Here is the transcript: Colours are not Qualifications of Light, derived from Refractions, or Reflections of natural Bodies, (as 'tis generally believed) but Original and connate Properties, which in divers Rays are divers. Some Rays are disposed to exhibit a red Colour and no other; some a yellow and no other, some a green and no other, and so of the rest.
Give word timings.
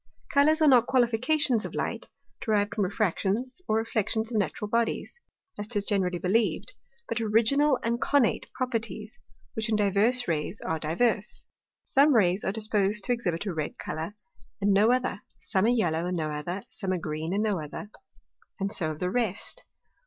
Colours 0.33 0.63
are 0.63 0.67
not 0.67 0.87
Qualifications 0.87 1.63
of 1.63 1.75
Light, 1.75 2.07
derived 2.43 2.73
from 2.73 2.85
Refractions, 2.85 3.61
or 3.67 3.75
Reflections 3.75 4.31
of 4.31 4.39
natural 4.39 4.67
Bodies, 4.67 5.19
(as 5.59 5.67
'tis 5.67 5.85
generally 5.85 6.17
believed) 6.17 6.71
but 7.07 7.21
Original 7.21 7.77
and 7.83 8.01
connate 8.01 8.51
Properties, 8.53 9.19
which 9.53 9.69
in 9.69 9.75
divers 9.75 10.27
Rays 10.27 10.59
are 10.61 10.79
divers. 10.79 11.45
Some 11.85 12.15
Rays 12.15 12.43
are 12.43 12.51
disposed 12.51 13.03
to 13.03 13.13
exhibit 13.13 13.45
a 13.45 13.53
red 13.53 13.77
Colour 13.77 14.15
and 14.59 14.73
no 14.73 14.91
other; 14.91 15.21
some 15.37 15.67
a 15.67 15.69
yellow 15.69 16.07
and 16.07 16.17
no 16.17 16.31
other, 16.31 16.63
some 16.71 16.91
a 16.93 16.97
green 16.97 17.31
and 17.31 17.43
no 17.43 17.61
other, 17.63 17.91
and 18.59 18.73
so 18.73 18.89
of 18.89 18.99
the 18.99 19.11
rest. 19.11 19.65